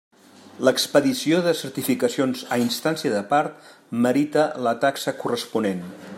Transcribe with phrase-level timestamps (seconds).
[0.67, 3.71] L'expedició de certificacions a instància de part
[4.07, 5.89] merita la taxa corresponent.